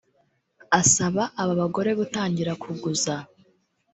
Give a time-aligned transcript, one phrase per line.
[0.79, 3.15] asaba aba bagore gutangira kuguza